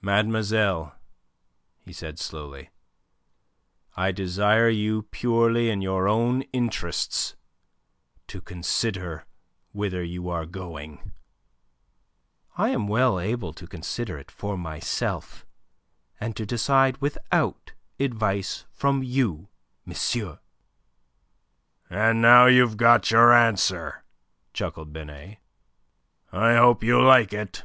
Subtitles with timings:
[0.00, 0.94] "Mademoiselle,"
[1.82, 2.70] he said, slowly,
[3.94, 7.36] "I desire you purely in your own interests
[8.28, 9.26] to consider
[9.72, 11.12] whither you are going."
[12.56, 15.44] "I am well able to consider it for myself,
[16.18, 19.50] and to decide without advice from you,
[19.84, 20.40] monsieur."
[21.90, 24.02] "And now you've got your answer,"
[24.54, 25.40] chuckled Binet.
[26.32, 27.64] "I hope you like it."